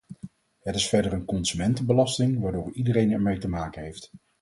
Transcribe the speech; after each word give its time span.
Het 0.59 0.75
is 0.75 0.89
verder 0.89 1.13
een 1.13 1.25
consumentenbelasting 1.25 2.39
waardoor 2.39 2.73
iedereen 2.73 3.11
ermee 3.11 3.37
te 3.37 3.47
maken 3.47 3.81
heeft. 3.83 4.11